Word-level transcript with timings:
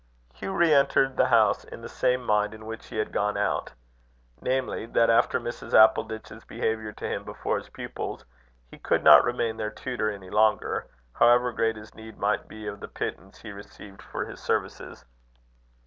Hugh 0.33 0.55
re 0.55 0.73
entered 0.73 1.15
the 1.15 1.27
house 1.27 1.63
in 1.63 1.81
the 1.83 1.87
same 1.87 2.23
mind 2.25 2.55
in 2.55 2.65
which 2.65 2.87
he 2.87 2.97
had 2.97 3.11
gone 3.11 3.37
out; 3.37 3.73
namely, 4.41 4.87
that 4.87 5.11
after 5.11 5.39
Mrs. 5.39 5.73
Appleditch's 5.75 6.43
behaviour 6.43 6.91
to 6.93 7.07
him 7.07 7.23
before 7.23 7.57
his 7.59 7.69
pupils, 7.69 8.25
he 8.71 8.79
could 8.79 9.03
not 9.03 9.23
remain 9.23 9.57
their 9.57 9.69
tutor 9.69 10.09
any 10.09 10.31
longer, 10.31 10.87
however 11.13 11.51
great 11.51 11.75
his 11.75 11.93
need 11.93 12.17
might 12.17 12.47
be 12.47 12.65
of 12.65 12.79
the 12.79 12.87
pittance 12.87 13.37
he 13.41 13.51
received 13.51 14.01
for 14.01 14.25
his 14.25 14.39
services. 14.39 15.05